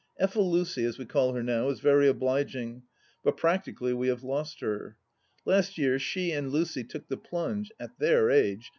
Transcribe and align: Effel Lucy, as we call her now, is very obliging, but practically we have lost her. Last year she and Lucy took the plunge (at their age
Effel 0.19 0.49
Lucy, 0.49 0.83
as 0.83 0.97
we 0.97 1.05
call 1.05 1.33
her 1.33 1.43
now, 1.43 1.69
is 1.69 1.79
very 1.79 2.07
obliging, 2.07 2.81
but 3.23 3.37
practically 3.37 3.93
we 3.93 4.07
have 4.07 4.23
lost 4.23 4.59
her. 4.59 4.97
Last 5.45 5.77
year 5.77 5.99
she 5.99 6.31
and 6.31 6.49
Lucy 6.51 6.83
took 6.83 7.07
the 7.07 7.17
plunge 7.17 7.71
(at 7.79 7.99
their 7.99 8.31
age 8.31 8.69